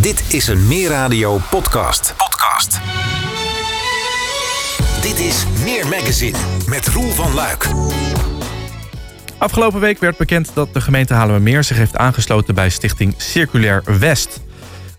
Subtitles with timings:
[0.00, 2.14] Dit is een Meer Radio podcast.
[2.16, 2.80] Podcast.
[5.02, 7.68] Dit is Meer Magazine met Roel van Luik.
[9.38, 14.40] Afgelopen week werd bekend dat de gemeente Haarlemmermeer zich heeft aangesloten bij stichting Circulair West.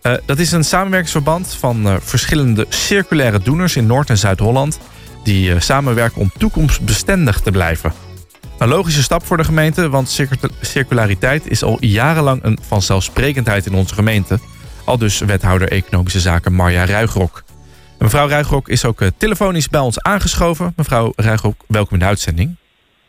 [0.03, 4.79] Uh, dat is een samenwerkingsverband van uh, verschillende circulaire doeners in Noord- en Zuid-Holland
[5.23, 7.93] die uh, samenwerken om toekomstbestendig te blijven.
[8.57, 10.19] Een logische stap voor de gemeente, want
[10.61, 14.39] circulariteit is al jarenlang een vanzelfsprekendheid in onze gemeente.
[14.91, 17.43] Al dus wethouder Economische Zaken Marja Ruigrok.
[17.99, 20.73] mevrouw Ruigrok is ook telefonisch bij ons aangeschoven.
[20.75, 22.55] Mevrouw Ruigrok, welkom in de uitzending.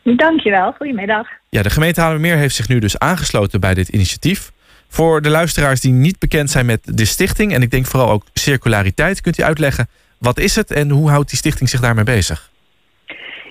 [0.02, 1.26] Dankjewel, goedemiddag.
[1.48, 4.52] Ja, de gemeente Haarlemmermeer heeft zich nu dus aangesloten bij dit initiatief.
[4.88, 7.54] Voor de luisteraars die niet bekend zijn met de stichting...
[7.54, 9.88] en ik denk vooral ook circulariteit, kunt u uitleggen...
[10.18, 12.50] wat is het en hoe houdt die stichting zich daarmee bezig?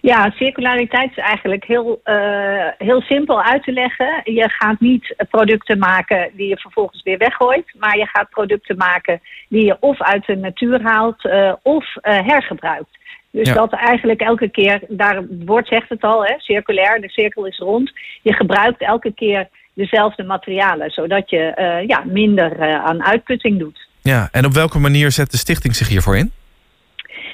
[0.02, 4.22] Ja, circulariteit is eigenlijk heel, uh, heel simpel uit te leggen.
[4.24, 9.22] Je gaat niet producten maken die je vervolgens weer weggooit, maar je gaat producten maken
[9.50, 12.98] die je of uit de natuur haalt uh, of uh, hergebruikt.
[13.32, 13.54] Dus ja.
[13.54, 17.57] dat eigenlijk elke keer, daar het woord zegt het al, hè, circulair, de cirkel is
[17.57, 17.91] rond.
[18.22, 23.88] Je gebruikt elke keer dezelfde materialen, zodat je ja, minder aan uitputting doet.
[24.02, 26.32] Ja, en op welke manier zet de stichting zich hiervoor in?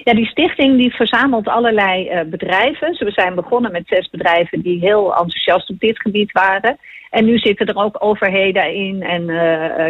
[0.07, 2.95] Ja, die stichting die verzamelt allerlei uh, bedrijven.
[2.99, 6.77] We zijn begonnen met zes bedrijven die heel enthousiast op dit gebied waren.
[7.09, 9.25] En nu zitten er ook overheden in en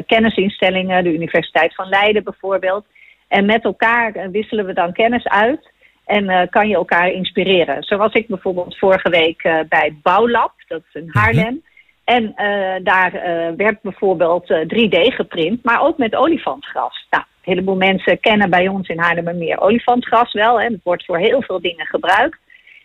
[0.05, 2.85] kennisinstellingen, de Universiteit van Leiden bijvoorbeeld.
[3.27, 5.71] En met elkaar wisselen we dan kennis uit.
[6.05, 7.83] En uh, kan je elkaar inspireren.
[7.83, 11.45] Zo was ik bijvoorbeeld vorige week uh, bij Bouwlab, dat is in Haarlem.
[11.45, 11.63] -hmm.
[12.03, 13.11] En uh, daar
[13.57, 17.07] werd bijvoorbeeld 3D geprint, maar ook met olifantgras.
[17.09, 20.59] Nou, een heleboel mensen kennen bij ons in Haarlemmermeer olifantgras wel.
[20.59, 20.65] Hè.
[20.65, 22.37] Het wordt voor heel veel dingen gebruikt.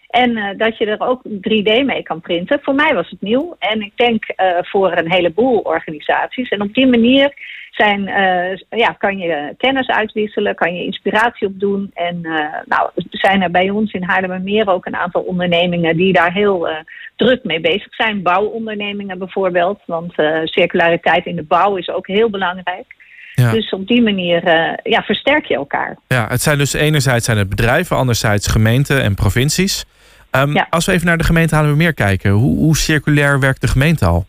[0.08, 2.60] En dat je er ook 3D mee kan printen.
[2.62, 3.56] Voor mij was het nieuw.
[3.58, 4.24] En ik denk
[4.60, 6.48] voor een heleboel organisaties.
[6.48, 7.34] En op die manier
[7.70, 11.90] zijn, uh, ja, kan je kennis uitwisselen, kan je inspiratie opdoen.
[11.94, 12.20] En
[12.66, 16.68] nou, zijn er bij ons in Haarlemmermeer ook een aantal ondernemingen die daar heel
[17.16, 18.22] druk mee bezig zijn.
[18.22, 20.12] Bouwondernemingen bijvoorbeeld, want
[20.44, 22.94] circulariteit in de bouw is ook heel belangrijk.
[23.34, 23.50] Ja.
[23.50, 24.42] Dus op die manier
[24.82, 25.96] ja, versterk je elkaar.
[26.08, 29.84] Ja, het zijn dus enerzijds zijn het bedrijven, anderzijds gemeenten en provincies.
[30.30, 30.66] Um, ja.
[30.70, 34.26] Als we even naar de gemeente Haarlemmermeer kijken, hoe, hoe circulair werkt de gemeente al?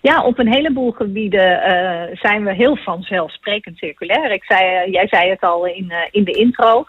[0.00, 4.32] Ja, op een heleboel gebieden uh, zijn we heel vanzelfsprekend circulair.
[4.32, 6.84] Ik zei, uh, jij zei het al in, uh, in de intro.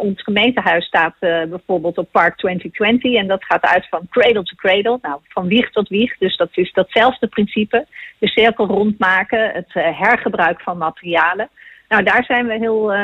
[0.00, 4.98] Ons gemeentehuis staat bijvoorbeeld op Park 2020 en dat gaat uit van cradle to cradle,
[5.02, 6.18] nou, van wieg tot wieg.
[6.18, 7.86] Dus dat is datzelfde principe.
[8.18, 11.48] De cirkel rondmaken, het hergebruik van materialen.
[11.88, 12.94] Nou, daar zijn we heel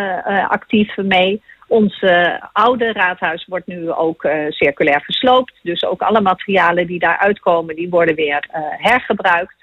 [0.49, 1.43] actief mee.
[1.69, 2.05] Ons
[2.53, 5.55] oude raadhuis wordt nu ook circulair gesloopt.
[5.63, 9.56] Dus ook alle materialen die daar uitkomen, die worden weer hergebruikt.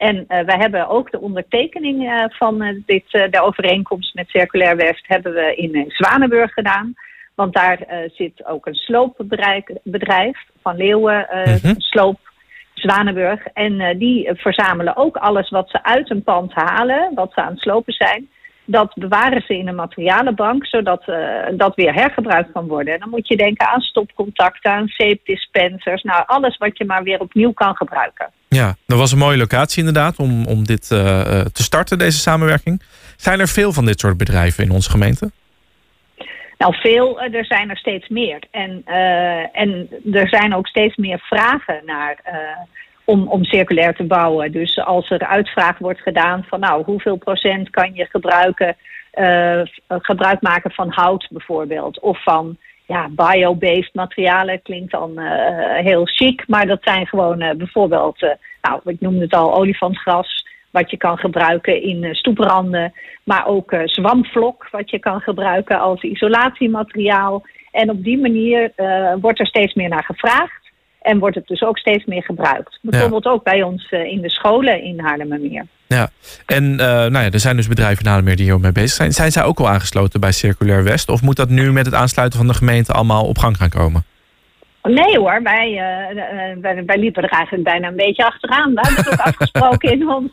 [0.00, 5.54] En we hebben ook de ondertekening van dit, de overeenkomst met Circulair West hebben we
[5.54, 6.94] in Zwanenburg gedaan.
[7.34, 7.78] Want daar
[8.12, 11.80] zit ook een sloopbedrijf van Leeuwen, mm-hmm.
[11.80, 12.18] sloop
[12.74, 13.46] Zwanenburg.
[13.46, 17.60] En die verzamelen ook alles wat ze uit een pand halen, wat ze aan het
[17.60, 18.28] slopen zijn
[18.70, 21.16] dat bewaren ze in een materialenbank, zodat uh,
[21.52, 22.94] dat weer hergebruikt kan worden.
[22.94, 27.20] En dan moet je denken aan stopcontacten, aan zeepdispensers, nou alles wat je maar weer
[27.20, 28.30] opnieuw kan gebruiken.
[28.56, 32.82] Ja, dat was een mooie locatie inderdaad om, om dit uh, te starten, deze samenwerking.
[33.16, 35.30] Zijn er veel van dit soort bedrijven in onze gemeente?
[36.58, 38.38] Nou, veel, er zijn er steeds meer.
[38.50, 38.82] En,
[39.52, 42.16] en er zijn ook steeds meer vragen naar
[43.04, 44.52] om, om circulair te bouwen.
[44.52, 48.76] Dus als er uitvraag wordt gedaan van nou, hoeveel procent kan je gebruiken,
[49.88, 52.00] gebruik maken van hout bijvoorbeeld.
[52.00, 52.56] Of van
[52.90, 58.20] ja, bio-based materialen klinkt dan uh, heel chic, maar dat zijn gewoon uh, bijvoorbeeld,
[58.62, 62.92] nou, ik noemde het al, olifantgras, wat je kan gebruiken in stoepranden,
[63.24, 67.42] maar ook zwamvlok, wat je kan gebruiken als isolatiemateriaal.
[67.70, 68.72] En op die manier
[69.20, 70.70] wordt er steeds meer naar gevraagd.
[71.00, 72.78] En wordt het dus ook steeds meer gebruikt.
[72.82, 75.66] Bijvoorbeeld ook bij ons in de scholen in Haarlemmermeer.
[75.96, 76.08] Ja,
[76.46, 79.12] en uh, nou ja, er zijn dus bedrijven in Haarlemmermeer die hiermee bezig zijn.
[79.12, 81.08] Zijn zij ook al aangesloten bij Circulair West?
[81.08, 84.04] Of moet dat nu met het aansluiten van de gemeente allemaal op gang gaan komen?
[84.82, 88.74] Nee hoor, wij, uh, wij, wij, liepen er eigenlijk bijna een beetje achteraan.
[88.74, 90.32] We hebben het ook afgesproken in ons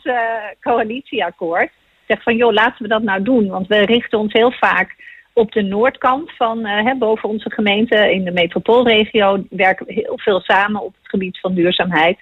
[0.62, 1.70] coalitieakkoord.
[2.08, 3.48] Zeg van joh, laten we dat nou doen.
[3.48, 4.96] Want we richten ons heel vaak
[5.34, 10.40] op de noordkant van uh, boven onze gemeente in de metropoolregio werken we heel veel
[10.40, 12.18] samen op het gebied van duurzaamheid.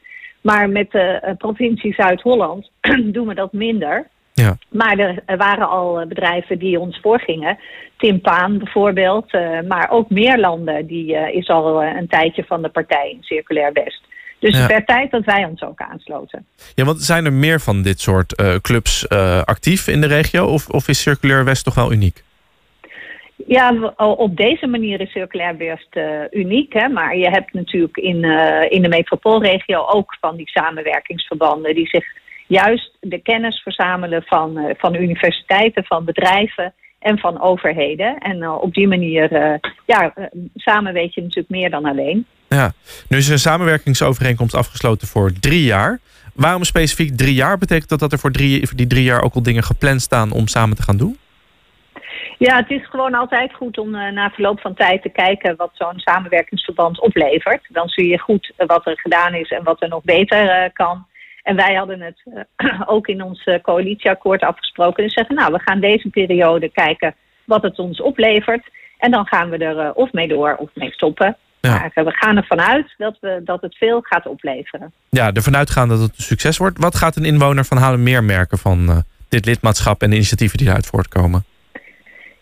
[0.45, 2.69] Maar met de uh, provincie Zuid-Holland
[3.15, 4.07] doen we dat minder.
[4.33, 4.57] Ja.
[4.69, 7.57] Maar er waren al bedrijven die ons voorgingen.
[7.97, 13.23] Timpaan bijvoorbeeld, uh, maar ook Meerlanden, die is al een tijdje van de partij in
[13.23, 14.01] Circulair West.
[14.39, 16.45] Dus het werd tijd dat wij ons ook aansloten.
[16.75, 19.09] Ja, want zijn er meer van dit soort clubs
[19.45, 20.45] actief in de regio?
[20.45, 22.23] Of, of is Circulair West toch wel uniek?
[23.45, 25.97] Ja, op deze manier is Circulair West
[26.31, 26.73] uniek.
[26.73, 26.87] Hè?
[26.87, 28.23] Maar je hebt natuurlijk in,
[28.69, 32.05] in de metropoolregio ook van die samenwerkingsverbanden die zich
[32.47, 38.17] juist de kennis verzamelen van, uh, van universiteiten, van bedrijven en van overheden.
[38.17, 40.13] En op die manier, ja,
[40.55, 42.25] samen weet je natuurlijk meer dan alleen.
[42.49, 42.73] Ja,
[43.09, 45.99] nu is een samenwerkingsovereenkomst afgesloten voor drie jaar.
[46.33, 47.57] Waarom specifiek drie jaar?
[47.57, 50.31] Betekent dat dat er voor, drie, voor die drie jaar ook al dingen gepland staan
[50.31, 51.17] om samen te gaan doen?
[52.37, 55.71] Ja, het is gewoon altijd goed om uh, na verloop van tijd te kijken wat
[55.73, 57.65] zo'n samenwerkingsverband oplevert.
[57.69, 61.05] Dan zie je goed wat er gedaan is en wat er nog beter kan.
[61.43, 65.03] En wij hadden het uh, ook in ons coalitieakkoord afgesproken.
[65.03, 67.15] Dus zeggen, nou, we gaan deze periode kijken
[67.45, 68.69] wat het ons oplevert.
[68.97, 71.37] En dan gaan we er of mee door of mee stoppen.
[71.59, 71.91] Ja.
[71.93, 74.93] Maar we gaan ervan uit dat, we, dat het veel gaat opleveren.
[75.09, 76.79] Ja, ervan uitgaan dat het een succes wordt.
[76.79, 80.85] Wat gaat een inwoner van Haarlemmeer merken van dit lidmaatschap en de initiatieven die eruit
[80.85, 81.45] voortkomen?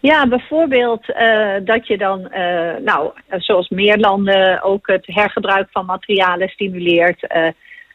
[0.09, 5.85] Ja, bijvoorbeeld uh, dat je dan, uh, nou, zoals meer landen ook het hergebruik van
[5.85, 7.19] materialen stimuleert.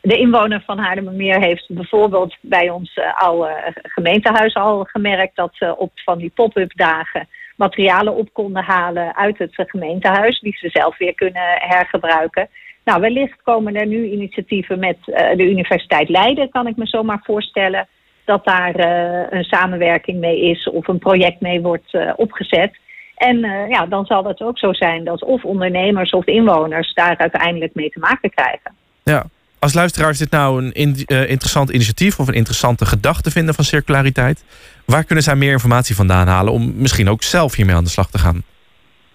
[0.00, 5.90] De inwoner van Haarlemmermeer heeft bijvoorbeeld bij ons oude gemeentehuis al gemerkt dat ze op
[5.94, 11.14] van die pop-up dagen materialen op konden halen uit het gemeentehuis, die ze zelf weer
[11.14, 12.48] kunnen hergebruiken.
[12.84, 17.88] Nou, wellicht komen er nu initiatieven met de Universiteit Leiden, kan ik me zomaar voorstellen,
[18.28, 22.78] dat daar uh, een samenwerking mee is of een project mee wordt opgezet.
[23.16, 23.38] En
[23.68, 27.90] ja, dan zal het ook zo zijn dat of ondernemers of inwoners daar uiteindelijk mee
[27.90, 28.72] te maken krijgen.
[29.02, 29.24] Ja,
[29.58, 33.54] als luisteraar is dit nou een in, uh, interessant initiatief of een interessante gedachte vinden
[33.54, 34.44] van circulariteit?
[34.86, 38.10] Waar kunnen zij meer informatie vandaan halen om misschien ook zelf hiermee aan de slag
[38.10, 38.42] te gaan?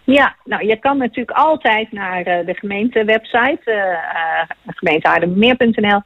[0.04, 6.01] Ja, nou je kan natuurlijk altijd naar uh, de gemeentewebsite, uh, gemeenteaardemeer.nl.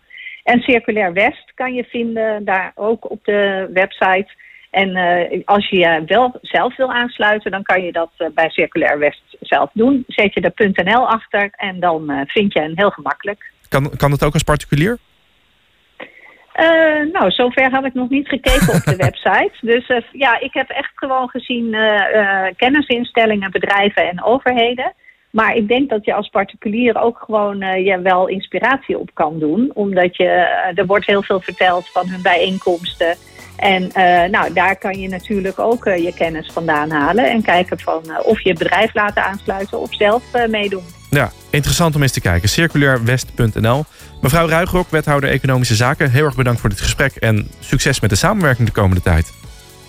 [0.48, 4.28] En Circulair West kan je vinden daar ook op de website.
[4.70, 8.50] En uh, als je je wel zelf wil aansluiten, dan kan je dat uh, bij
[8.50, 10.04] Circulair West zelf doen.
[10.08, 13.52] Zet je er .nl achter en dan uh, vind je hem heel gemakkelijk.
[13.70, 14.98] Kan, kan dat ook als particulier?
[17.12, 19.54] Nou, zover had ik nog niet gekeken op de website.
[19.62, 21.76] Dus ja, ik heb echt gewoon gezien
[22.56, 24.94] kennisinstellingen, bedrijven en overheden.
[25.38, 29.72] Maar ik denk dat je als particulier ook gewoon je wel inspiratie op kan doen.
[29.74, 30.28] Omdat je,
[30.76, 33.16] er wordt heel veel verteld van hun bijeenkomsten.
[33.58, 33.92] En
[34.32, 37.32] nou, daar kan je natuurlijk ook je kennis vandaan halen.
[37.32, 40.84] En kijken van of je het bedrijf laten aansluiten of zelf meedoen.
[41.10, 42.50] Ja, interessant om eens te kijken.
[42.50, 43.84] Circulairwest.nl.
[44.22, 46.12] Mevrouw Ruigrok, wethouder Economische Zaken.
[46.12, 49.34] Heel erg bedankt voor dit gesprek en succes met de samenwerking de komende tijd.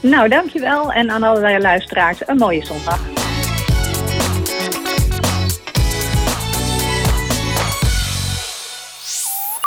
[0.03, 0.93] Nou, dankjewel.
[0.93, 3.18] En aan alle luisteraars een mooie zondag.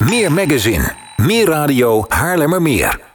[0.09, 3.10] Meer magazine, meer radio, Haarlemmermeer.